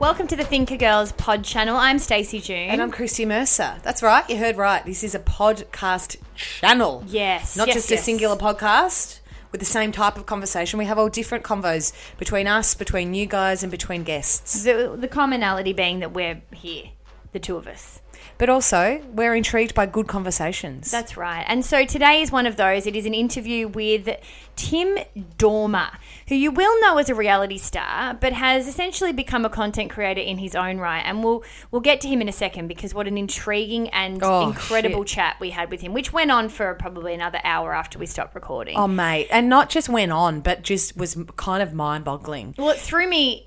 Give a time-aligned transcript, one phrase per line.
[0.00, 1.76] Welcome to the Thinker Girls pod channel.
[1.76, 2.68] I'm Stacey June.
[2.70, 3.76] And I'm Christy Mercer.
[3.82, 4.84] That's right, you heard right.
[4.84, 7.02] This is a podcast channel.
[7.08, 8.00] Yes, Not yes, just yes.
[8.00, 9.18] a singular podcast
[9.50, 10.78] with the same type of conversation.
[10.78, 14.62] We have all different convos between us, between you guys, and between guests.
[14.62, 16.90] the, the commonality being that we're here,
[17.32, 18.00] the two of us.
[18.36, 20.90] But also, we're intrigued by good conversations.
[20.90, 21.44] That's right.
[21.48, 22.86] And so today is one of those.
[22.86, 24.08] It is an interview with
[24.56, 24.98] Tim
[25.38, 25.90] Dormer,
[26.28, 30.20] who you will know as a reality star, but has essentially become a content creator
[30.20, 31.00] in his own right.
[31.04, 34.48] And we'll we'll get to him in a second because what an intriguing and Oh,
[34.48, 35.14] incredible shit.
[35.16, 38.34] chat we had with him, which went on for probably another hour after we stopped
[38.34, 38.76] recording.
[38.76, 39.28] Oh, mate.
[39.30, 42.54] And not just went on, but just was kind of mind boggling.
[42.58, 43.44] Well, it threw me.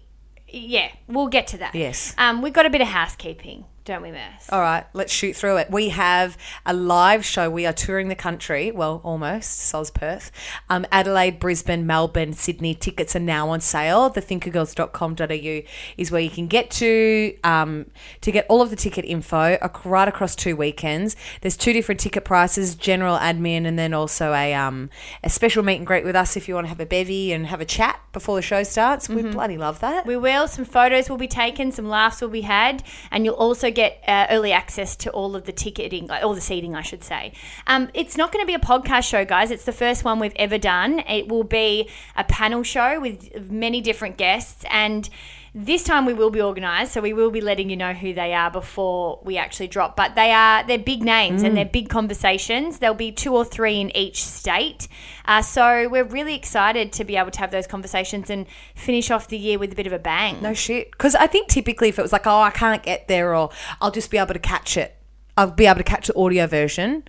[0.54, 1.74] Yeah, we'll get to that.
[1.76, 2.14] Yes.
[2.18, 4.50] Um, we've got a bit of housekeeping, don't we, miss?
[4.50, 5.72] All right, let's shoot through it.
[5.72, 7.50] We have a live show.
[7.50, 8.72] We are touring the country.
[8.72, 9.72] Well, almost.
[9.72, 10.32] Soz Perth.
[10.70, 12.76] Um, Adelaide, Brisbane, Melbourne, Sydney.
[12.76, 14.12] Tickets are now on sale.
[14.12, 17.88] Thethinkergirls.com.au is where you can get to um,
[18.22, 21.16] to get all of the ticket info ac- right across two weekends.
[21.42, 24.90] There's two different ticket prices: general admin, and then also a um,
[25.24, 27.48] a special meet and greet with us if you want to have a bevy and
[27.48, 29.10] have a chat before the show starts.
[29.10, 30.06] We bloody love that.
[30.06, 30.48] We will.
[30.48, 34.28] Some photos will be taken, some laughs will be had, and you'll also get uh,
[34.30, 37.34] early access to all of the ticketing, all the seating, I should say.
[37.68, 39.52] Um, it's not going to be a podcast show, guys.
[39.52, 41.00] It's the first one we've ever done.
[41.08, 45.10] It will be a panel show with many different guests, and
[45.54, 48.34] this time we will be organised, so we will be letting you know who they
[48.34, 49.98] are before we actually drop.
[49.98, 52.80] But they are they're big names and they're big conversations.
[52.80, 54.88] There'll be two or three in each state,
[55.26, 58.46] uh, so we're really excited to be able to have those conversations and
[58.76, 60.42] finish off the year with a bit of a bang.
[60.42, 60.92] No shit.
[60.92, 63.50] Because I think typically if it was like, oh, I can't get there or
[63.82, 64.96] I'll just be able to catch it,
[65.38, 67.04] I'll be able to catch the audio version.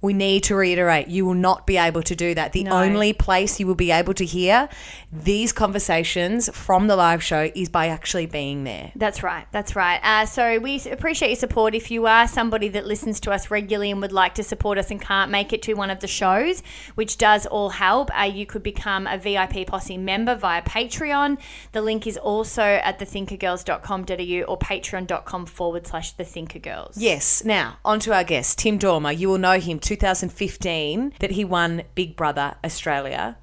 [0.00, 2.52] We need to reiterate, you will not be able to do that.
[2.52, 2.72] The No.
[2.72, 4.68] only place you will be able to hear
[5.12, 8.92] these conversations from the live show is by actually being there.
[8.94, 9.46] That's right.
[9.50, 9.98] That's right.
[10.04, 11.74] Uh, so we appreciate your support.
[11.74, 14.90] If you are somebody that listens to us regularly and would like to support us
[14.90, 16.62] and can't make it to one of the shows,
[16.94, 21.38] which does all help, uh, you could become a VIP Posse member via Patreon.
[21.72, 26.92] The link is also at thethinkergirls.com.au or patreon.com forward slash thethinkergirls.
[26.96, 27.44] Yes.
[27.44, 29.12] Now, on to our guest, Tim Dormer.
[29.12, 33.38] You will know him 2015 that he won Big Brother Australia.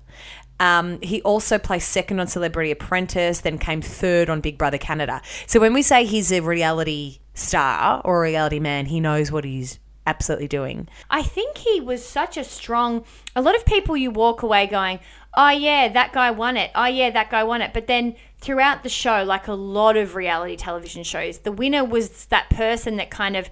[0.59, 5.21] Um, he also placed second on Celebrity Apprentice, then came third on Big Brother Canada.
[5.47, 9.43] So when we say he's a reality star or a reality man, he knows what
[9.43, 10.87] he's absolutely doing.
[11.09, 13.03] I think he was such a strong.
[13.35, 14.99] A lot of people you walk away going,
[15.35, 16.69] "Oh yeah, that guy won it.
[16.75, 20.15] Oh yeah, that guy won it." But then throughout the show, like a lot of
[20.15, 23.49] reality television shows, the winner was that person that kind of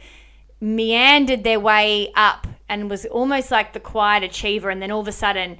[0.61, 5.07] meandered their way up and was almost like the quiet achiever, and then all of
[5.07, 5.59] a sudden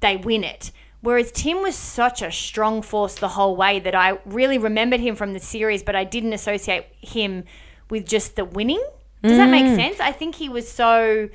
[0.00, 0.72] they win it.
[1.00, 5.14] Whereas Tim was such a strong force the whole way that I really remembered him
[5.14, 7.44] from the series, but I didn't associate him
[7.88, 8.84] with just the winning.
[9.22, 9.76] Does that make mm.
[9.76, 10.00] sense?
[10.00, 11.28] I think he was so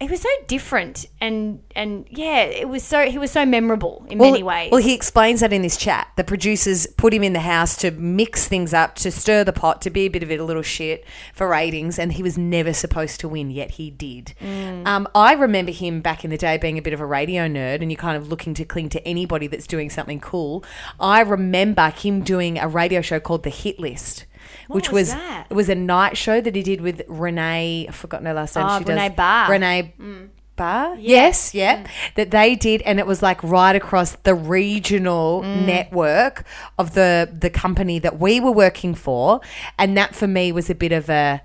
[0.00, 4.16] he was so different and and yeah, it was so he was so memorable in
[4.16, 4.70] many ways.
[4.72, 6.08] Well, he explains that in this chat.
[6.16, 9.82] The producers put him in the house to mix things up, to stir the pot,
[9.82, 13.20] to be a bit of a little shit for ratings, and he was never supposed
[13.20, 14.34] to win, yet he did.
[14.40, 14.86] Mm.
[14.86, 17.82] Um, I remember him back in the day being a bit of a radio nerd,
[17.82, 20.64] and you're kind of looking to cling to anybody that's doing something cool.
[20.98, 24.24] I remember him doing a radio show called The Hit List.
[24.74, 25.46] Which was was, that?
[25.50, 27.86] it was a night show that he did with Renee.
[27.88, 28.66] I've forgotten her last name.
[28.68, 29.48] Oh, she Renee does, Bargh.
[29.48, 29.50] Mm.
[29.50, 29.94] Renee
[30.56, 30.98] Bargh?
[31.00, 31.86] Yes, yeah.
[32.16, 35.66] That they did and it was like right across the regional Mm.
[35.66, 36.44] network
[36.78, 39.40] of the the company that we were working for
[39.78, 41.40] and that for me was a bit of a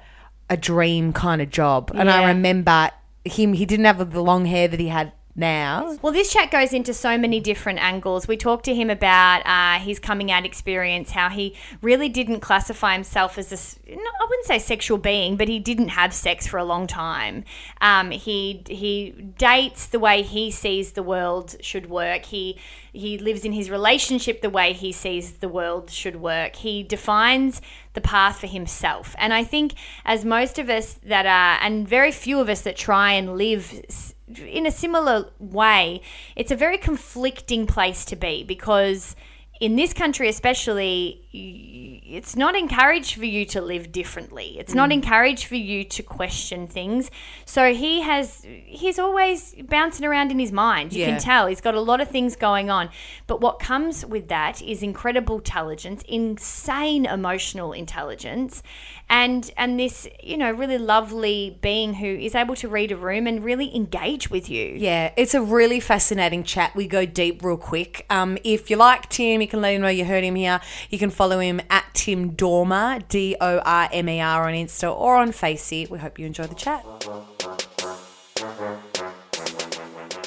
[0.50, 1.92] a dream kind of job.
[1.96, 2.92] And I remember
[3.24, 5.98] him he didn't have the long hair that he had now.
[6.02, 8.28] Well, this chat goes into so many different angles.
[8.28, 12.94] We talked to him about uh, his coming out experience, how he really didn't classify
[12.94, 16.58] himself as a, no, I wouldn't say sexual being, but he didn't have sex for
[16.58, 17.44] a long time.
[17.82, 22.26] Um, he he dates the way he sees the world should work.
[22.26, 22.58] He
[22.94, 26.56] he lives in his relationship the way he sees the world should work.
[26.56, 27.62] He defines
[27.94, 29.16] the path for himself.
[29.18, 29.74] And I think
[30.06, 34.15] as most of us that are, and very few of us that try and live
[34.28, 36.02] in a similar way,
[36.36, 39.16] it's a very conflicting place to be because
[39.62, 44.56] in this country, especially, it's not encouraged for you to live differently.
[44.60, 47.10] It's not encouraged for you to question things.
[47.46, 50.94] So he has, he's always bouncing around in his mind.
[50.94, 51.12] You Yeah.
[51.12, 52.90] can tell he's got a lot of things going on.
[53.28, 58.62] But what comes with that is incredible intelligence, insane emotional intelligence,
[59.10, 63.28] and and this you know really lovely being who is able to read a room
[63.28, 64.74] and really engage with you.
[64.78, 66.76] Yeah, it's a really fascinating chat.
[66.76, 68.06] We go deep real quick.
[68.10, 70.60] Um, if you like Tim, you can let him know you heard him here.
[70.90, 74.92] You can follow him at Tim Dormer, D O R M E R on Insta
[74.92, 75.86] or on Facey.
[75.86, 76.84] We hope you enjoy the chat.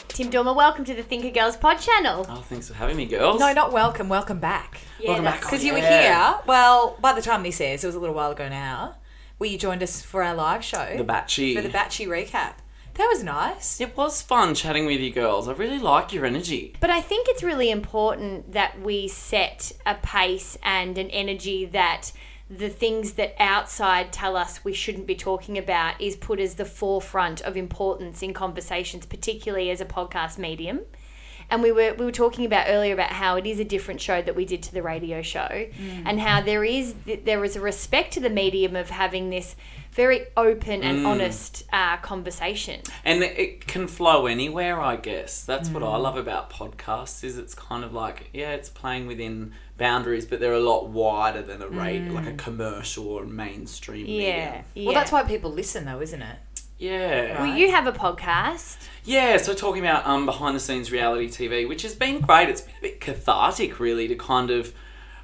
[0.09, 2.27] Tim Dormer, welcome to the Thinker Girls Pod channel.
[2.29, 3.41] Oh, thanks for having me, girls.
[3.41, 4.09] No, not welcome.
[4.09, 4.81] Welcome back.
[5.01, 5.41] Yeah, Welcome back.
[5.41, 6.33] Because you were Yeah.
[6.35, 6.41] here.
[6.47, 8.95] Well, by the time this airs, it was a little while ago now.
[9.39, 10.95] Where you joined us for our live show.
[10.97, 11.55] The Batchy.
[11.57, 12.55] For the Batchy recap.
[12.99, 13.81] That was nice.
[13.81, 15.47] It was fun chatting with you girls.
[15.47, 16.75] I really like your energy.
[16.81, 22.11] But I think it's really important that we set a pace and an energy that
[22.51, 26.65] the things that outside tell us we shouldn't be talking about is put as the
[26.65, 30.81] forefront of importance in conversations, particularly as a podcast medium.
[31.51, 34.21] And we were we were talking about earlier about how it is a different show
[34.21, 35.67] that we did to the radio show,
[36.05, 39.57] and how there is there is a respect to the medium of having this
[39.93, 42.81] very open and honest uh, conversation.
[43.05, 45.43] And it- it can flow anywhere, I guess.
[45.45, 46.03] That's what I Mm.
[46.03, 50.53] love about podcasts is it's kind of like, yeah, it's playing within boundaries, but they're
[50.53, 54.11] a lot wider than a rate, like a commercial or mainstream Mm.
[54.11, 54.15] Yeah,
[54.51, 54.65] medium.
[54.75, 54.85] yeah.
[54.87, 56.37] Well, that's why people listen, though, isn't it?
[56.79, 57.43] Yeah.
[57.43, 58.77] Well, you have a podcast.
[59.05, 62.49] Yeah, so talking about um, behind the scenes reality TV, which has been great.
[62.49, 64.73] It's been a bit cathartic, really, to kind of.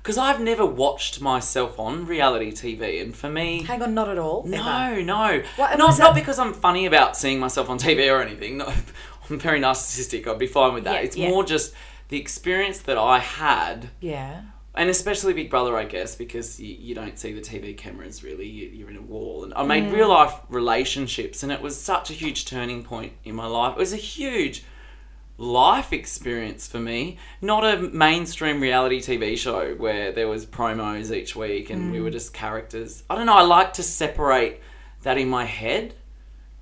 [0.03, 3.63] Because I've never watched myself on reality TV, and for me.
[3.63, 4.43] Hang on, not at all.
[4.47, 4.57] ever.
[4.57, 5.43] No, no.
[5.57, 8.59] What- not, was not because I'm funny about seeing myself on TV or anything.
[8.59, 8.67] No,
[9.31, 10.27] I'm very narcissistic.
[10.27, 10.95] I'd be fine with that.
[10.97, 11.29] Yeah, it's yeah.
[11.31, 11.73] more just
[12.09, 14.43] the experience that I had, Yeah.
[14.75, 18.47] And especially Big Brother, I guess, because you, you don't see the TV cameras really.
[18.47, 19.45] You, you're in a wall.
[19.45, 23.35] And I made real life relationships, and it was such a huge turning point in
[23.35, 23.77] my life.
[23.77, 24.65] It was a huge
[25.37, 31.35] life experience for me not a mainstream reality tv show where there was promos each
[31.35, 34.61] week and we were just characters i don't know i like to separate
[35.03, 35.93] that in my head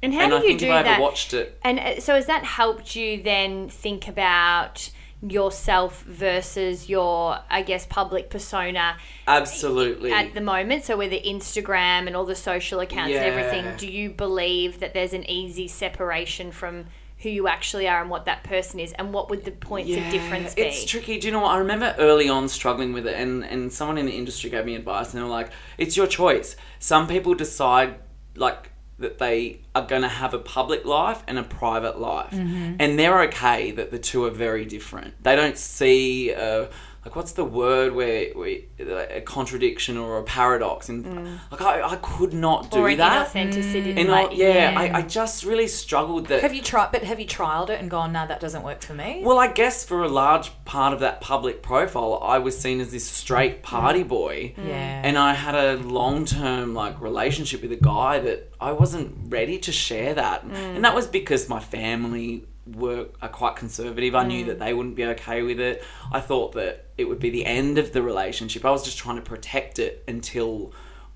[0.02, 1.00] And how and do i you think do if i ever that?
[1.02, 4.90] watched it And uh, so has that helped you then think about
[5.22, 8.96] yourself versus your, I guess, public persona
[9.26, 10.84] absolutely at the moment?
[10.84, 14.94] So with the Instagram and all the social accounts and everything, do you believe that
[14.94, 16.86] there's an easy separation from
[17.18, 18.92] who you actually are and what that person is?
[18.94, 20.62] And what would the points of difference be?
[20.62, 21.20] It's tricky.
[21.20, 21.52] Do you know what?
[21.52, 24.74] I remember early on struggling with it, and, and someone in the industry gave me
[24.74, 26.56] advice, and they were like, it's your choice.
[26.80, 28.00] Some people decide,
[28.34, 28.71] like,
[29.02, 32.32] that they are going to have a public life and a private life.
[32.32, 32.76] Mm-hmm.
[32.80, 35.22] And they're okay that the two are very different.
[35.22, 36.66] They don't see, uh,
[37.04, 40.88] like, what's the word where, where a contradiction or a paradox?
[40.88, 41.38] And, mm.
[41.50, 42.80] like, I, I could not do Mm.
[42.80, 43.28] or an that.
[43.28, 43.94] inauthenticity.
[43.94, 44.00] Mm.
[44.00, 46.42] And like, I, yeah, I, I just really struggled that.
[46.42, 46.92] Have you tried?
[46.92, 48.12] But have you trialed it and gone?
[48.12, 49.22] No, that doesn't work for me.
[49.24, 52.92] Well, I guess for a large part of that public profile, I was seen as
[52.92, 53.62] this straight mm.
[53.62, 54.54] party boy.
[54.56, 55.02] Yeah.
[55.04, 59.58] And I had a long term like relationship with a guy that I wasn't ready
[59.58, 60.44] to share that.
[60.44, 64.14] And that was because my family were are quite conservative.
[64.14, 64.60] I knew that mm.
[64.60, 65.82] they wouldn't be okay with it.
[66.12, 68.64] I thought that it would be the end of the relationship.
[68.64, 70.72] I was just trying to protect it until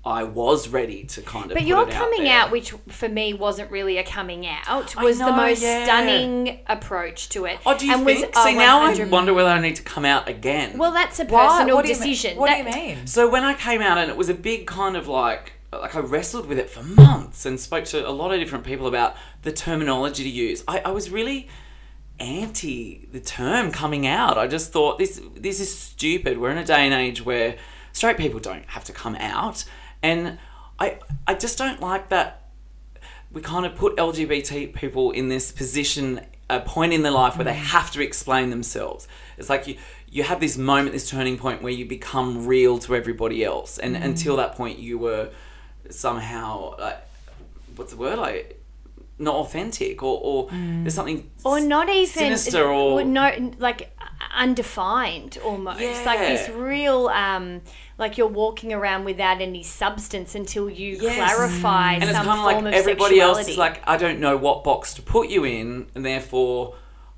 [0.07, 2.39] I was ready to kind of But your it coming there.
[2.39, 5.83] out, which for me wasn't really a coming out, was the most yeah.
[5.83, 7.59] stunning approach to it.
[7.65, 8.33] Oh, do you and think?
[8.33, 10.77] Was, See, oh, now I wonder whether I need to come out again.
[10.77, 12.37] Well, that's a personal What mean- decision.
[12.37, 13.05] What do you mean?
[13.05, 15.99] So when I came out and it was a big kind of like like I
[15.99, 19.51] wrestled with it for months and spoke to a lot of different people about the
[19.51, 20.63] terminology to use.
[20.67, 21.47] I, I was really
[22.19, 24.37] anti the term coming out.
[24.37, 26.37] I just thought this this is stupid.
[26.37, 27.57] We're in a day and age where
[27.91, 29.65] straight people don't have to come out
[30.01, 30.37] and
[30.79, 32.47] I I just don't like that
[33.31, 37.45] we kind of put LGBT people in this position, a point in their life where
[37.45, 37.55] they mm.
[37.55, 39.07] have to explain themselves.
[39.37, 39.77] It's like you
[40.09, 43.95] you have this moment, this turning point where you become real to everybody else, and
[43.95, 44.03] mm.
[44.03, 45.29] until that point, you were
[45.89, 46.97] somehow like,
[47.75, 48.19] what's the word?
[48.19, 48.57] Like
[49.19, 50.83] not authentic or, or mm.
[50.83, 53.91] there's something or not even sinister or no like
[54.35, 55.79] undefined almost.
[56.05, 57.61] Like this real um
[57.97, 61.15] like you're walking around without any substance until you Yes.
[61.15, 64.93] clarify and it's kind of like everybody else is like I don't know what box
[64.95, 66.75] to put you in and therefore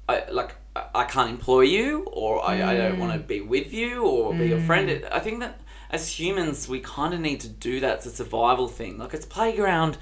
[0.07, 3.27] I like I- I can't employ you or I, I don't want to mm.
[3.27, 4.87] be with you or be your friend.
[4.87, 5.11] Mm.
[5.11, 8.67] I think that as humans we kind of need to do that it's a survival
[8.67, 9.97] thing like it's playground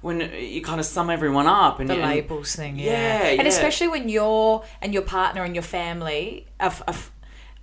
[0.00, 3.22] when you kind of sum everyone up and the and- labels thing, yeah.
[3.22, 3.48] Yeah, and yeah.
[3.48, 7.12] especially when you're and your partner and your family, of, of,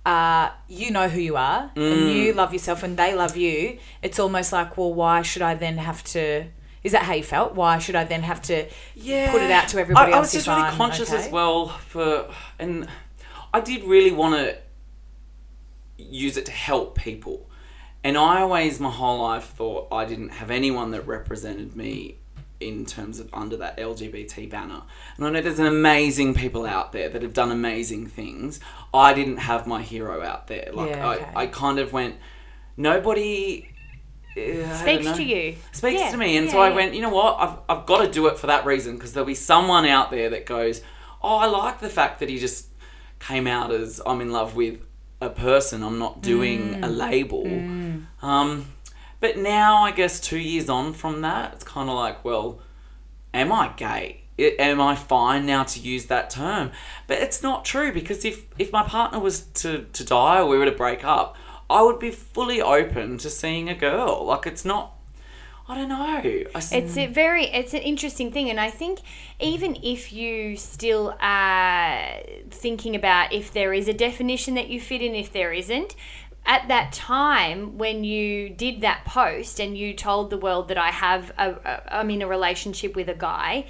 [0.06, 1.92] uh, you know who you are Mm.
[1.92, 3.76] and you love yourself and they love you.
[4.00, 6.46] It's almost like, well, why should I then have to?
[6.82, 7.54] Is that how you felt?
[7.54, 9.30] Why should I then have to yeah.
[9.30, 10.28] put it out to everybody I, I else?
[10.28, 11.26] was just really I'm conscious okay?
[11.26, 12.88] as well for, and
[13.52, 14.56] I did really want to
[15.98, 17.49] use it to help people.
[18.02, 22.16] And I always, my whole life, thought I didn't have anyone that represented me
[22.58, 24.82] in terms of under that LGBT banner.
[25.16, 28.60] And I know there's an amazing people out there that have done amazing things.
[28.92, 30.70] I didn't have my hero out there.
[30.72, 31.24] Like Yeah, okay.
[31.34, 32.16] I, I kind of went,
[32.76, 33.68] nobody
[34.36, 35.56] uh, Speaks to you.
[35.72, 36.74] Speaks Yeah, to me, and yeah, so I yeah.
[36.76, 36.94] went.
[36.94, 37.36] You know what?
[37.40, 40.30] I've I've got to do it for that reason because there'll be someone out there
[40.30, 40.82] that goes,
[41.20, 42.68] "Oh, I like the fact that he just
[43.18, 44.78] came out as I'm in love with
[45.20, 45.82] a person.
[45.82, 46.84] I'm not doing Mm.
[46.84, 47.44] a label."
[48.22, 48.66] Um,
[49.20, 52.60] but now, I guess two years on from that, it's kind of like, well,
[53.34, 54.22] am I gay?
[54.38, 56.70] Am I fine now to use that term?
[57.06, 60.56] But it's not true because if if my partner was to to die or we
[60.56, 61.36] were to break up,
[61.68, 64.24] I would be fully open to seeing a girl.
[64.24, 64.96] Like it's not.
[65.68, 66.02] I don't know.
[66.02, 66.20] I
[66.72, 69.00] It's a very it's an interesting thing, and I think
[69.38, 72.18] even if you still are
[72.50, 75.94] thinking about if there is a definition that you fit in, if there isn't,
[76.46, 80.90] at that time when you did that post and you told the world that I
[80.90, 83.66] have a, a I'm in a relationship with a guy,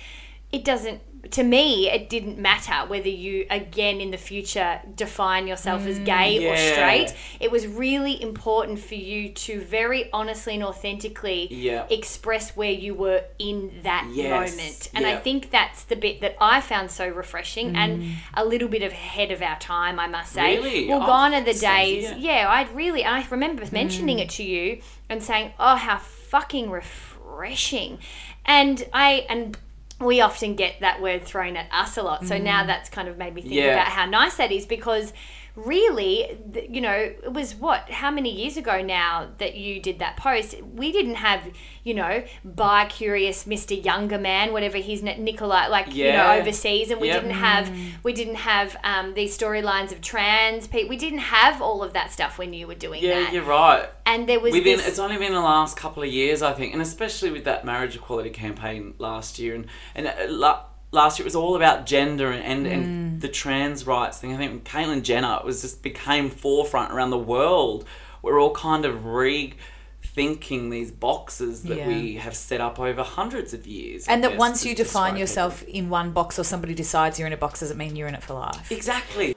[0.53, 1.03] it doesn't.
[1.33, 6.05] To me, it didn't matter whether you again in the future define yourself as mm,
[6.05, 7.15] gay or straight.
[7.39, 11.87] It was really important for you to very honestly and authentically Yeah.
[11.91, 14.91] express where you were in that Yes, moment.
[14.95, 18.15] And I think that's the bit that I found so refreshing and mm.
[18.35, 20.57] a little bit ahead of our time, I must say.
[20.57, 20.89] Really?
[20.89, 22.11] Well, Oh, gone are the days.
[22.19, 23.73] Yeah, I'd really, I remember mm.
[23.73, 27.99] mentioning it to you and saying, oh, how fucking refreshing.
[28.45, 29.57] And I, and
[30.01, 32.27] we often get that word thrown at us a lot.
[32.27, 32.67] So now mm.
[32.67, 33.75] that's kind of made me think Yeah.
[33.75, 35.13] about how nice that is because
[35.57, 36.39] really
[36.71, 40.55] you know it was what how many years ago now that you did that post
[40.63, 41.43] we didn't have
[41.85, 46.91] you know bi curious mr younger man whatever his na- nicola like you know overseas
[46.91, 47.23] and we Yep.
[47.23, 51.83] didn't have we didn't have um, these storylines of trans people we didn't have all
[51.83, 53.89] of that stuff when you were doing yeah, that you're right.
[54.07, 56.73] and there was Within this it's only been the last couple of years, I think,
[56.73, 61.25] and especially with that marriage equality campaign last year, and and uh, la- last year
[61.25, 62.73] it was all about gender and and, Mm.
[62.73, 64.33] and the trans rights thing.
[64.35, 67.85] I think Caitlyn Jenner it was just became forefront around the world.
[68.23, 71.89] We're all kind of rethinking these boxes that Yeah.
[71.89, 74.07] we have set up over hundreds of years.
[74.09, 77.27] And I that guess, once you define yourself in one box or somebody decides you're
[77.27, 78.71] in a box doesn't mean you're in it for life.
[78.73, 79.37] exactly.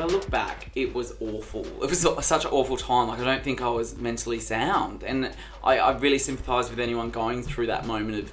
[0.00, 1.64] when I look back, it was awful.
[1.82, 3.08] It was such an awful time.
[3.08, 7.10] Like I don't think I was mentally sound, and I, I really sympathise with anyone
[7.10, 8.32] going through that moment of.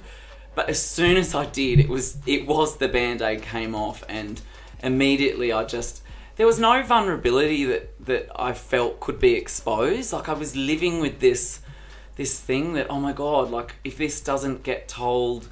[0.54, 4.02] But as soon as I did, it was it was the band aid came off,
[4.08, 4.40] and
[4.82, 6.02] immediately I just
[6.36, 10.12] there was no vulnerability that that I felt could be exposed.
[10.12, 11.60] Like I was living with this
[12.16, 15.48] this thing that oh my god, like if this doesn't get told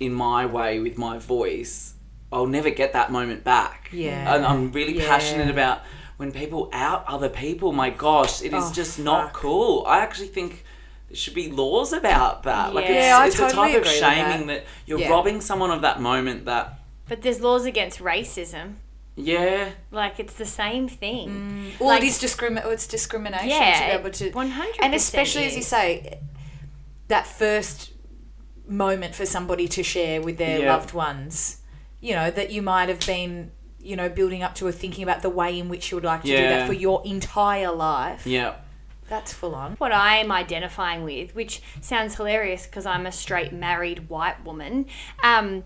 [0.00, 1.94] in my way with my voice,
[2.32, 3.90] I'll never get that moment back.
[3.92, 4.34] Yeah.
[4.34, 5.06] And I'm really Yeah.
[5.08, 5.80] passionate about
[6.16, 7.72] when people out other people.
[7.72, 9.84] My gosh, it is Oh, just not cool.
[9.86, 10.64] I actually think
[11.08, 12.74] there should be laws about that.
[12.74, 14.64] Like Yeah, I it's, it's a type of shaming that.
[14.64, 14.66] that.
[14.86, 15.10] you're Yeah.
[15.10, 18.76] robbing someone of that moment that But there's laws against racism.
[19.14, 19.70] yeah.
[19.90, 21.28] Like it's the same thing.
[21.76, 21.80] Mm.
[21.80, 25.44] Well, Like- it is discrimin- It's discrimination Yeah, to be able to 100% and especially
[25.44, 26.18] as you say,
[27.08, 27.90] that first
[28.66, 30.72] moment for somebody to share with their Yeah.
[30.72, 31.58] loved ones.
[32.02, 35.22] You know that you might have been, you know, building up to or thinking about
[35.22, 36.58] the way in which you would like to do Yeah.
[36.58, 38.26] that for your entire life.
[38.26, 38.56] Yeah.
[39.08, 39.72] That's full on.
[39.78, 44.86] what I am identifying with, which sounds hilarious because I'm a straight married white woman.
[45.22, 45.64] Um,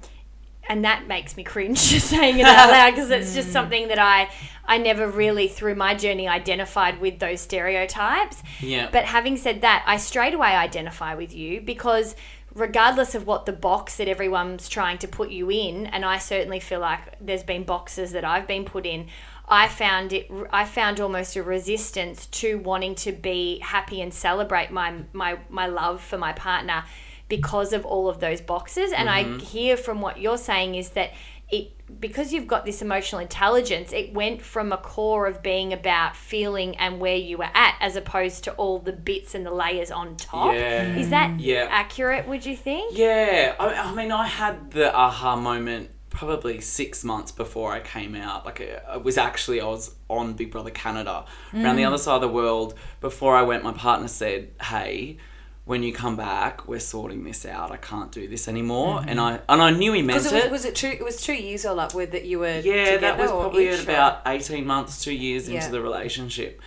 [0.69, 4.01] and that makes me cringe just saying it out loud because it's just something that
[4.01, 4.29] I
[4.67, 8.43] I never really through my journey identified with those stereotypes.
[8.61, 8.89] Yeah.
[8.91, 12.17] But having said that, I straight away identify with you because
[12.57, 16.59] regardless of what the box that everyone's trying to put you in, and I certainly
[16.59, 19.09] feel like there's been boxes that I've been put in.
[19.47, 20.29] I found it.
[20.51, 25.67] I found almost a resistance to wanting to be happy and celebrate my my my
[25.67, 26.85] love for my partner
[27.29, 28.93] because of all of those boxes.
[28.93, 29.39] And I mm-hmm.
[29.39, 31.13] hear from what you're saying is that
[31.49, 36.17] it because you've got this emotional intelligence, it went from a core of being about
[36.17, 39.91] feeling and where you were at, as opposed to all the bits and the layers
[39.93, 40.53] on top.
[40.53, 40.97] Yeah.
[40.97, 41.69] Is that Yeah.
[41.71, 42.27] accurate?
[42.27, 42.99] Would you think?
[42.99, 48.17] Yeah, I, I mean, I had the aha moment probably six months before I came
[48.17, 48.45] out.
[48.45, 51.87] Like, it it was actually I was on Big Brother Canada, around the mm.
[51.87, 52.75] other side of the world.
[53.01, 55.19] Before I went, my partner said, "Hey."
[55.67, 57.73] When you come back, we're sorting this out.
[57.73, 60.33] I can't do this anymore, and I and I knew he meant it.
[60.33, 60.87] it was, was it two?
[60.87, 63.67] It was two years or like with that you were Yeah, together that was probably
[63.67, 65.57] each, at or- about eighteen months, two years Yeah.
[65.59, 66.61] into the relationship,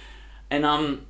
[0.49, 1.05] and um,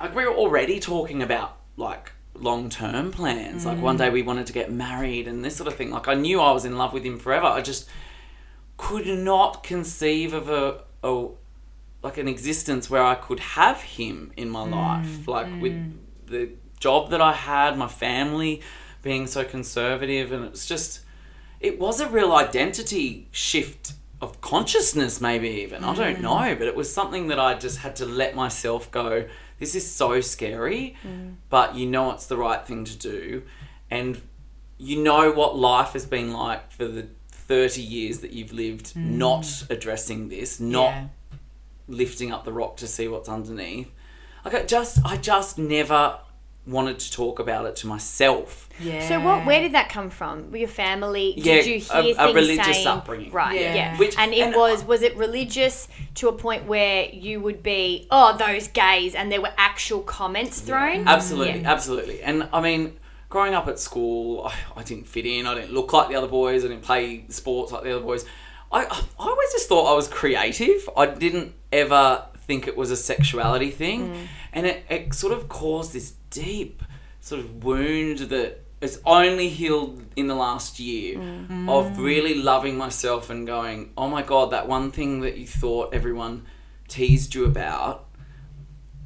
[0.00, 3.64] like we were already talking about like long term plans.
[3.64, 3.82] Like Mm.
[3.82, 5.90] one day we wanted to get married and this sort of thing.
[5.92, 7.46] Like I knew I was in love with him forever.
[7.46, 7.88] I just
[8.76, 11.28] could not conceive of a, a
[12.02, 15.28] like an existence where I could have him in Mm, my life.
[15.28, 15.76] Like with
[16.26, 18.60] the job that I had, my family
[19.02, 21.00] being so conservative, and it's just
[21.60, 25.84] it was a real identity shift of consciousness, maybe even.
[25.84, 25.96] I Mm.
[25.96, 29.26] don't know, but it was something that I just had to let myself go.
[29.58, 31.34] This is so scary, Mm.
[31.50, 33.42] but you know it's the right thing to do,
[33.90, 34.20] and
[34.78, 39.64] you know what life has been like for the 30 years that you've lived not
[39.68, 41.08] addressing this, not Mm.
[41.32, 41.36] Yeah.
[41.88, 43.88] lifting up the rock to see what's underneath.
[44.44, 46.18] Like I just I just never
[46.70, 48.68] wanted to talk about it to myself.
[48.80, 49.06] Yeah.
[49.08, 49.44] So what?
[49.46, 50.54] Where did that come from?
[50.54, 51.34] Your family?
[51.36, 53.32] Did Yeah, you hear a- a things religious saying, upbringing.
[53.32, 53.60] Right.
[53.60, 53.74] Yeah.
[53.74, 53.96] Yeah.
[53.98, 57.62] Which- and it and was I- was it religious to a point where you would
[57.62, 61.04] be oh those gays and there were actual comments thrown?
[61.04, 61.08] Mm.
[61.08, 61.70] Absolutely, Yeah.
[61.72, 62.22] absolutely.
[62.22, 65.46] And I mean, growing up at school, I, I didn't fit in.
[65.46, 66.64] I didn't look like the other boys.
[66.64, 68.24] I didn't play sports like the other boys.
[68.72, 70.88] I, I always just thought I was creative.
[70.96, 74.10] I didn't ever think it was a sexuality thing.
[74.10, 74.26] Mm.
[74.52, 76.82] And it, it sort of caused this deep
[77.20, 81.68] sort of wound that it's only healed in the last year mm.
[81.68, 85.92] of really loving myself and going, oh my God, that one thing that you thought
[85.92, 86.46] everyone
[86.88, 88.06] teased you about,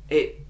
[0.09, 0.41] it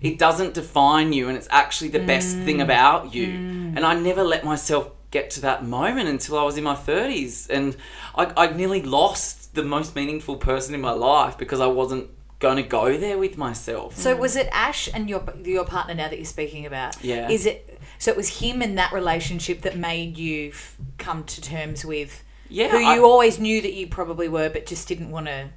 [0.00, 2.62] it doesn't define you and it's actually the best thing mm.
[2.62, 3.28] about you.
[3.28, 3.76] Mm.
[3.76, 7.48] And i never let myself get to that moment until i was in my 30s
[7.50, 7.76] and
[8.14, 12.08] i, I nearly lost the most meaningful person in my life because i wasn't
[12.40, 16.08] going to go there with myself So was it Ash and your your partner now
[16.08, 17.02] that you're speaking about?
[17.04, 17.28] Yeah.
[17.30, 18.10] Is it so?
[18.10, 22.68] It was him and that relationship that made you f- come to terms with Yeah,
[22.68, 25.50] who I- you always knew that you probably were, but just didn't want to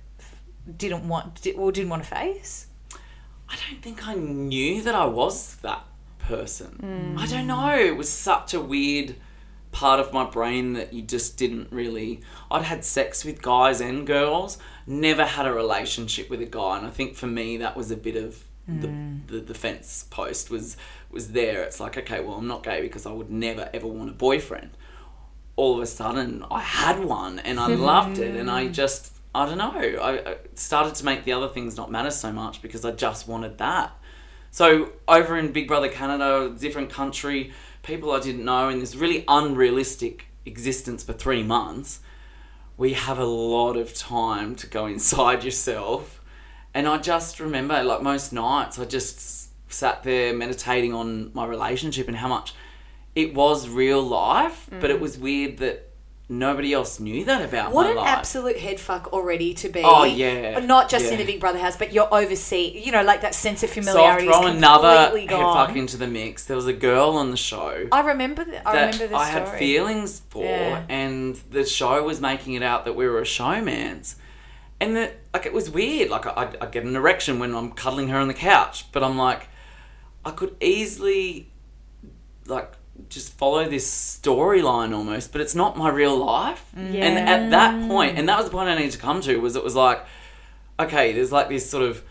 [0.78, 2.68] didn't want did, or didn't want to face?
[3.50, 5.86] I don't think I knew that I was that
[6.20, 6.80] person.
[7.16, 7.20] Mm.
[7.22, 7.76] I don't know.
[7.78, 9.16] It was such a weird
[9.72, 12.22] part of my brain that you just didn't really.
[12.52, 16.86] I'd had sex with guys and girls, never had a relationship with a guy, and
[16.86, 19.28] I think for me that was a bit of the mm.
[19.28, 20.78] the defense post was
[21.12, 21.64] was there.
[21.64, 24.72] It's like okay, well I'm not gay because I would never ever want a boyfriend.
[25.56, 29.46] All of a sudden I had one and I loved it, and I just I
[29.46, 30.00] don't know.
[30.02, 33.28] I, I started to make the other things not matter so much because I just
[33.28, 33.92] wanted that.
[34.52, 39.26] So over in Big Brother Canada, different country, people I didn't know in this really
[39.28, 42.00] unrealistic existence for three months,
[42.78, 46.22] we have a lot of time to go inside yourself.
[46.74, 52.08] And I just remember, like most nights, I just sat there meditating on my relationship
[52.08, 52.54] and how much
[53.16, 55.02] it was real life, but it mm.
[55.02, 55.93] was weird that
[56.40, 57.76] nobody else knew that about me.
[57.76, 58.08] What an life.
[58.08, 59.82] absolute head fuck already to be.
[59.84, 60.60] Oh, yeah.
[60.60, 62.86] Not just in the Big Brother house, but you're overseas.
[62.86, 65.42] You know, like that sense of familiarity so I'll familiarity throw is another completely head
[65.44, 65.68] gone.
[65.68, 66.46] fuck into the mix.
[66.46, 67.88] There was a girl on the show.
[67.92, 68.44] I remember.
[68.44, 69.46] The, I remember the I story.
[69.48, 70.84] had feelings for, Yeah.
[70.90, 74.16] and the show was making it out that we were a showmance,
[74.82, 76.10] and that like it was weird.
[76.10, 79.18] Like I, I get an erection when I'm cuddling her on the couch, but I'm
[79.18, 79.48] like,
[80.26, 81.52] I could easily,
[82.46, 82.72] like,
[83.10, 86.66] just follow this storyline almost, but it's not my real life.
[86.76, 86.96] Mm.
[86.96, 89.56] And at that point, and that was the point I needed to come to was
[89.56, 90.06] it was like,
[90.80, 92.04] okay, there's like this sort of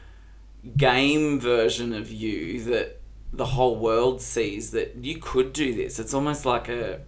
[0.77, 3.01] game version of you that
[3.33, 5.99] the whole world sees that you could do this.
[5.99, 7.01] It's almost like a,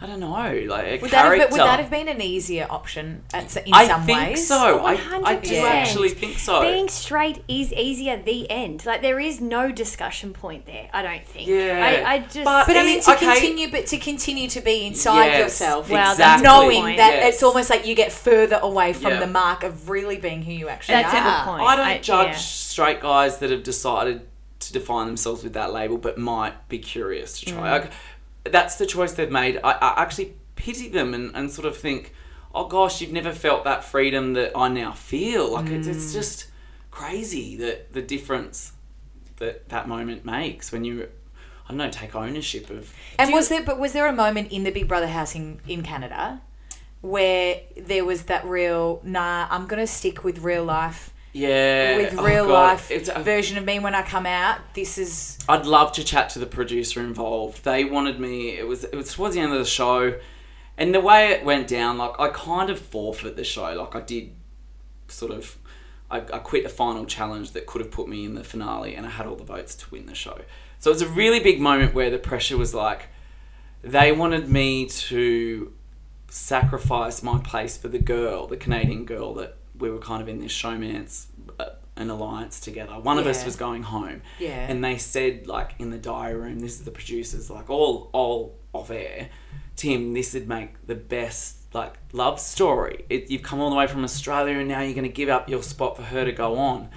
[0.00, 1.46] I don't know, like a Would that, have character.
[1.48, 4.46] been, would that have been an easier option at, s- in I some think ways?
[4.46, 4.78] so.
[4.80, 6.60] Oh, I, I do actually think so.
[6.62, 8.86] Being straight is easy at the end.
[8.86, 10.88] Like there is no discussion point there.
[10.92, 11.48] I don't think.
[11.48, 12.04] Yeah.
[12.06, 12.44] I, I just.
[12.44, 13.26] But But I mean, to Okay.
[13.26, 16.44] continue, but to continue to be inside Yes, yourself, Well, exactly.
[16.44, 16.96] knowing point.
[16.98, 17.34] that Yes.
[17.34, 19.20] it's almost like you get further away from Yeah.
[19.20, 21.22] the mark of really being who you actually That's a are.
[21.44, 21.62] good point.
[21.68, 22.34] I don't I- judge yeah.
[22.36, 24.28] straight guys that have decided
[24.60, 27.58] to define themselves with that label, but might be curious to try.
[27.78, 27.82] Mm.
[27.82, 27.90] Like,
[28.52, 29.58] that's the choice they've made.
[29.62, 32.12] I, I actually pity them and, and sort of think,
[32.54, 35.52] oh gosh, you've never felt that freedom that I now feel.
[35.52, 36.14] Like it's, it's mm.
[36.14, 36.48] just
[36.90, 38.72] crazy that the difference
[39.36, 41.08] that that moment makes when you,
[41.66, 42.92] I don't know, take ownership of.
[43.18, 45.82] And was there, but was there a moment in the Big Brother house in, in
[45.82, 46.40] Canada
[47.00, 52.18] where there was that real, nah, I'm going to stick with real life, Yeah, with
[52.18, 54.60] oh real God, life It's a, version of me when I come out?
[54.74, 57.64] This is, I'd love to chat to the producer involved.
[57.64, 58.50] They wanted me.
[58.50, 60.18] It was it was towards the end of the show,
[60.76, 63.74] and the way it went down, like I kind of forfeit the show.
[63.74, 64.32] Like I did,
[65.08, 65.56] sort of.
[66.10, 69.04] I, I quit a final challenge that could have put me in the finale, and
[69.04, 70.40] I had all the votes to win the show.
[70.78, 73.08] So it was a really big moment where the pressure was like,
[73.82, 75.70] they wanted me to
[76.28, 80.40] sacrifice my place for the girl, the Canadian girl that we were kind of in
[80.40, 81.26] this showmance,
[81.58, 82.92] uh, an alliance together.
[82.92, 84.66] One of us was going home, Yeah.
[84.68, 88.56] and they said like in the diary room, this is the producers, like all all
[88.72, 89.30] off air,
[89.76, 93.04] Tim, this would make the best like love story.
[93.10, 95.48] It, you've come all the way from Australia, and now you're going to give up
[95.48, 96.88] your spot for her to go on.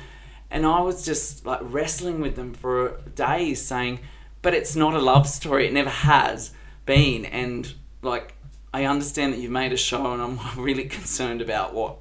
[0.50, 4.00] And I was just like wrestling with them for days, saying,
[4.42, 5.68] "But it's not a love story.
[5.68, 6.52] It never has
[6.86, 8.34] been." And like,
[8.74, 11.98] I understand that you've made a show, and I'm really concerned about what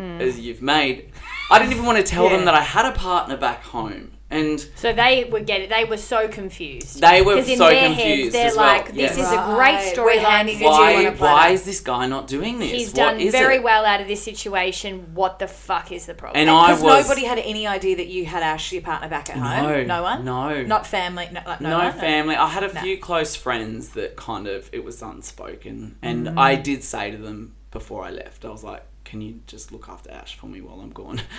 [0.00, 0.20] Mm.
[0.20, 1.10] as you've made.
[1.50, 4.58] I didn't even want to tell them that I had a partner back home, and
[4.76, 5.68] So they were getting.
[5.68, 7.00] They were so confused.
[7.00, 9.24] They were 'Cause in so their confused Heads, they're as well, like, "This yeah.
[9.24, 11.10] is a great Right, we're storyline handing for it to you why on a you.
[11.16, 11.34] platter.
[11.34, 12.70] why is this guy not doing this?
[12.70, 13.62] He's What done is very it?
[13.64, 15.08] well out of this situation.
[15.12, 18.24] What the fuck is the problem?" And I was nobody had any idea that you
[18.26, 19.86] had Ash, your partner, back at No, home.
[19.88, 20.24] No one.
[20.24, 20.62] no.
[20.62, 21.28] Not family.
[21.32, 21.92] No, like, no, no, one?
[21.94, 22.36] family.
[22.36, 26.38] I had a few close friends that kind of it was unspoken, and mm.
[26.38, 29.88] I did say to them before I left, I was like, "Can you just look
[29.88, 31.20] after Ash for me while I'm gone?"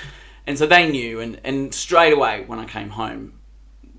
[0.47, 3.33] And so they knew, and and straight away when I came home,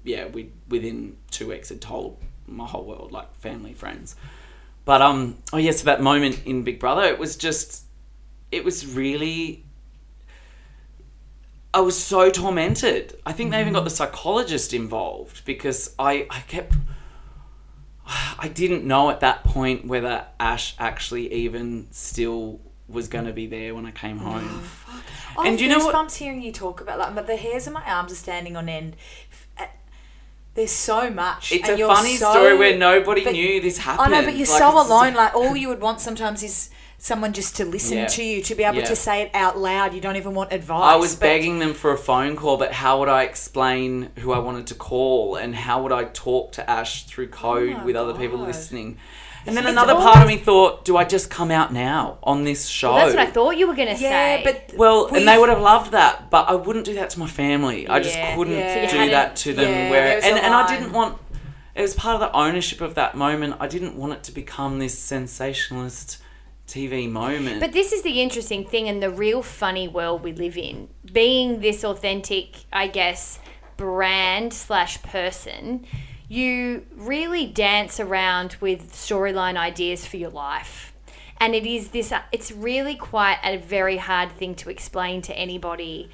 [0.03, 4.17] yeah, we within two weeks had told my whole world, like family, friends.
[4.85, 7.85] But um, oh yes, so that moment in Big Brother, it was just,
[8.51, 9.65] it was really
[11.75, 13.19] I was so tormented.
[13.25, 16.75] I think they even got the psychologist involved because I, I kept.
[18.07, 23.47] I didn't know at that point whether Ash actually even still was going to be
[23.47, 24.63] there when I came home.
[25.37, 27.67] I And have you know what- goosebumps hearing you talk about that, but the hairs
[27.67, 28.97] on my arms are standing on end.
[29.59, 29.65] Uh,
[30.55, 31.53] There's so much.
[31.53, 34.15] It's and a funny so- story where nobody but- knew this happened.
[34.15, 35.15] I know, but you're Like, so alone.
[35.15, 36.69] Like all you would want sometimes is
[36.99, 38.07] someone just to listen Yeah.
[38.07, 38.85] to you, to be able Yeah.
[38.85, 39.93] to say it out loud.
[39.95, 40.83] You don't even want advice.
[40.93, 44.33] I was but- begging them for a phone call, but how would I explain who
[44.33, 48.13] I wanted to call and how would I talk to Ash through code with other
[48.15, 48.99] people listening?
[49.47, 52.45] And then It's another part of me thought, do I just come out now on
[52.45, 52.95] this show?
[52.95, 54.43] That's what I thought you were going to Yeah, say.
[54.45, 57.19] but Well, we've- and they would have loved that, but I wouldn't do that to
[57.19, 57.89] my family.
[57.89, 58.37] I just Yeah.
[58.37, 58.75] couldn't Yeah.
[58.75, 59.71] So you do hadn't- that to them.
[59.71, 60.69] yeah, where there and, a and I line.
[60.81, 61.19] didn't want.
[61.75, 63.57] It was part of the ownership of that moment.
[63.59, 66.19] I didn't want it to become this sensationalist
[66.69, 67.61] TV moment.
[67.61, 70.89] But this is the interesting thing and the real funny world we live in.
[71.13, 73.41] Being this authentic, I guess,
[73.77, 75.85] brand slash person,
[76.33, 80.95] you really dance around with storyline ideas for your life.
[81.37, 86.09] And it is this, it's really quite a very hard thing to explain to anybody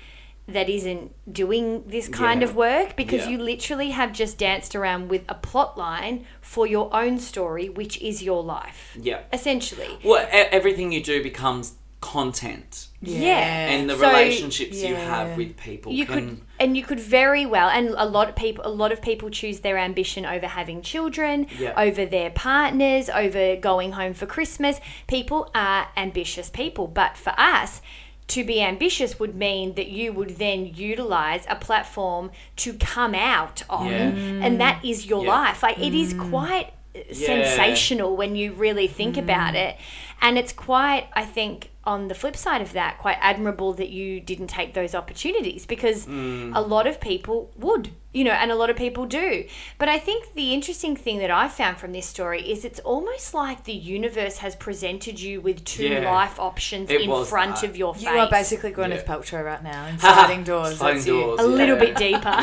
[0.48, 2.48] that isn't doing this kind Yeah.
[2.48, 3.32] of work because Yeah.
[3.32, 8.00] you literally have just danced around with a plot line for your own story, which
[8.00, 8.96] is your life.
[9.00, 9.20] Yeah.
[9.32, 9.98] Essentially.
[10.02, 13.68] well, everything you do becomes content, Yeah.
[13.70, 16.14] and the So, relationships you have with people you can.
[16.14, 19.30] could and you could very well and a lot of people a lot of people
[19.30, 21.74] choose their ambition over having children Yeah.
[21.76, 27.80] over their partners over going home for christmas people are ambitious people but for us
[28.28, 33.62] to be ambitious would mean that you would then utilize a platform to come out
[33.70, 34.44] on Yeah.
[34.44, 35.30] and that is your Yeah.
[35.30, 36.30] life like it is mm.
[36.30, 39.68] quite uh, sensational when you really think about mm.
[39.68, 39.76] it
[40.20, 44.20] and it's quite i think on the flip side of that quite admirable that you
[44.20, 48.68] didn't take those opportunities because a lot of people would you know and a lot
[48.70, 49.44] of people do
[49.78, 53.34] but i think the interesting thing that i found from this story is it's almost
[53.34, 56.10] like the universe has presented you with two Yeah.
[56.10, 57.64] life options It in front that.
[57.68, 59.14] of your face You are basically Gwyneth Yeah.
[59.14, 60.78] Paltrow right now in sliding doors.
[60.78, 61.20] Sliding That's you.
[61.20, 61.40] doors.
[61.40, 61.84] a little yeah.
[61.86, 62.36] bit deeper.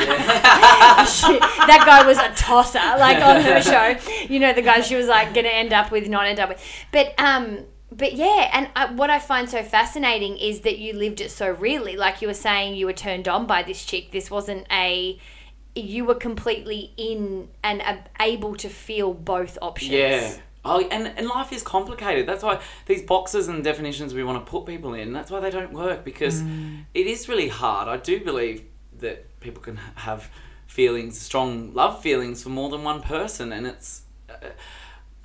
[1.06, 3.86] Shit, that guy was a tosser, like on her show.
[4.32, 6.48] You know, the guy she was like going to end up with, not end up
[6.50, 6.62] with.
[6.92, 7.64] But um,
[7.96, 11.50] but yeah, and I, what I find so fascinating is that you lived it so
[11.50, 11.96] really.
[11.96, 14.12] Like you were saying, you were turned on by this chick.
[14.12, 15.18] This wasn't a.
[15.74, 19.92] You were completely in and uh, able to feel both options.
[19.92, 20.36] Yeah.
[20.64, 22.26] Oh, and, and life is complicated.
[22.26, 25.50] That's why these boxes and definitions we want to put people in, that's why they
[25.50, 26.42] don't work because
[26.92, 27.86] it is really hard.
[27.86, 28.64] I do believe
[28.98, 30.28] that people can have
[30.66, 34.48] feelings, strong love feelings for more than one person, and it's, uh,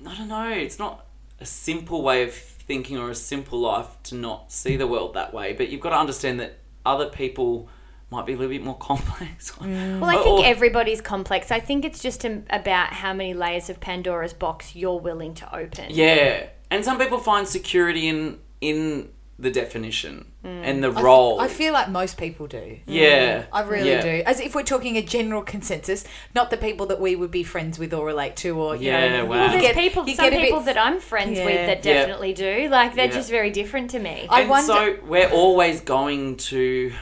[0.06, 1.06] I don't know, it's not
[1.40, 2.32] a simple way of
[2.72, 5.90] thinking or a simple life to not see the world that way, but you've got
[5.90, 7.68] to understand that other people
[8.08, 9.50] might be a little bit more complex.
[9.52, 10.00] Mm.
[10.00, 11.50] Well, I think everybody's complex.
[11.50, 15.88] I think it's just about how many layers of Pandora's box you're willing to open.
[15.90, 19.10] Yeah, and some people find security in in
[19.42, 21.40] the definition and the role.
[21.40, 22.78] I feel like most people do.
[22.86, 24.00] yeah, I really yeah.
[24.00, 24.22] do.
[24.24, 27.76] As if we're talking a general consensus, not the people that we would be friends
[27.78, 29.30] with or relate to, or you Yeah, know, wow.
[29.30, 31.66] Well, There's get- people, you some get a bit- people that I'm friends with Yeah.
[31.66, 31.92] that Yeah.
[31.94, 32.68] definitely do.
[32.70, 33.12] Like they're Yeah.
[33.12, 34.26] just very different to me.
[34.30, 36.92] I and wonder- so we're always going to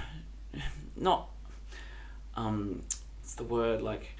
[0.97, 1.29] not
[2.37, 2.83] um
[3.21, 4.17] what's the word like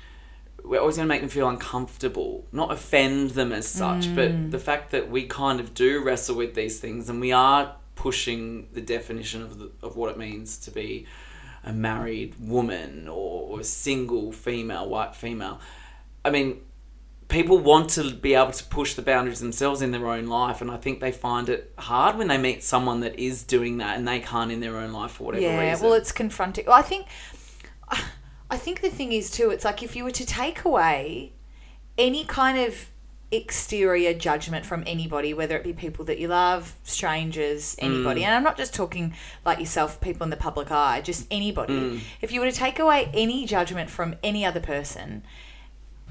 [0.63, 4.15] we're always going to make them feel uncomfortable not offend them as such Mm.
[4.15, 7.77] but the fact that we kind of do wrestle with these things and we are
[8.01, 11.07] pushing the definition of the, of what it means to be
[11.65, 15.61] a married woman or, or a single female white female
[16.25, 16.59] i mean
[17.29, 20.71] people want to be able to push the boundaries themselves in their own life and
[20.71, 24.09] i think they find it hard when they meet someone that is doing that and
[24.09, 25.59] they can't in their own life for whatever reason.
[25.59, 26.65] yeah, reason well, it's confronting.
[26.67, 27.07] Well, I think,
[28.51, 29.51] I think the thing is too.
[29.51, 31.35] It's like if you were to take away
[31.99, 32.90] any kind of
[33.33, 37.85] exterior judgment from anybody, whether it be people that you love, strangers, Mm.
[37.85, 39.15] anybody, and I'm not just talking
[39.45, 41.73] like yourself, people in the public eye, just anybody.
[41.75, 42.01] Mm.
[42.21, 45.23] If you were to take away any judgment from any other person,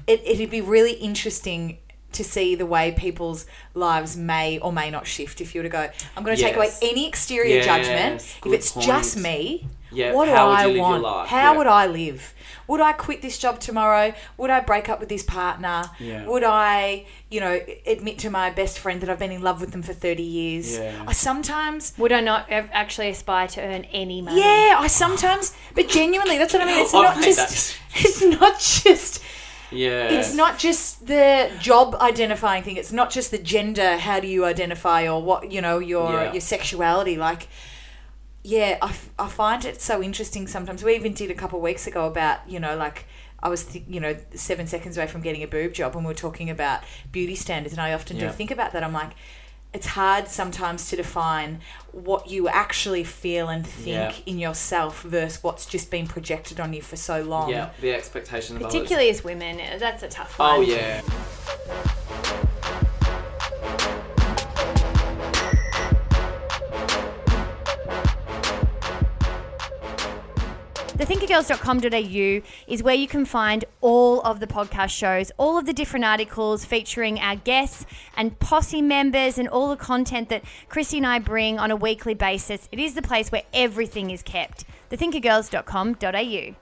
[0.06, 1.78] it, it'd be really interesting
[2.12, 5.40] to see the way people's lives may or may not shift.
[5.40, 8.52] If you were to go i'm going to take away any exterior Yes, judgment if
[8.52, 11.28] it's just me Yeah, what do i you live your want?
[11.28, 11.58] how Yeah.
[11.58, 12.34] would i live
[12.70, 14.06] would i quit this job tomorrow
[14.38, 16.26] would i break up with this partner Yeah.
[16.30, 17.04] would i
[17.34, 17.54] you know
[17.94, 20.66] admit to my best friend that i've been in love with them for 30 years
[20.78, 21.04] Yeah.
[21.06, 24.40] i sometimes Would I not actually aspire to earn any money?
[24.40, 28.54] yeah i sometimes but genuinely that's what i mean it's I've not just it's not
[28.84, 29.22] just
[29.72, 32.76] yeah it's not just the job identifying thing.
[32.76, 33.90] It's not just the gender.
[33.98, 36.32] How do you identify or what you know your Yeah.
[36.32, 37.16] your sexuality?
[37.28, 37.42] Like,
[38.42, 40.46] yeah, I, f- I find it so interesting.
[40.46, 43.06] Sometimes we even did a couple of weeks ago about you know like.
[43.42, 46.10] I was, th- you know, seven seconds away from getting a boob job, and we
[46.10, 47.72] were talking about beauty standards.
[47.72, 48.26] And I often Yeah.
[48.26, 48.84] do think about that.
[48.84, 49.12] I'm like,
[49.72, 54.30] it's hard sometimes to define what you actually feel and think Yeah.
[54.32, 57.48] in yourself versus what's just been projected on you for so long.
[57.48, 58.74] yeah the expectation of others.
[58.74, 60.58] Particularly as women, that's a tough oh, one.
[60.58, 61.00] oh yeah
[71.00, 76.04] thethinkergirls.com.au is where you can find all of the podcast shows, all of the different
[76.04, 77.86] articles featuring our guests
[78.16, 82.14] and posse members and all the content that Christy and I bring on a weekly
[82.14, 82.68] basis.
[82.70, 84.64] It is the place where everything is kept.
[84.90, 86.54] thethinkergirls.com.au.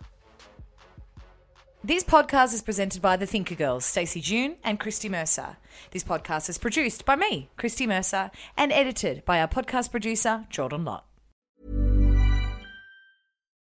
[1.83, 5.57] This podcast is presented by the Thinker Girls, Stacey June and Christy Mercer.
[5.91, 10.85] This podcast is produced by me, Christy Mercer, and edited by our podcast producer, Jordan
[10.85, 11.08] Lott.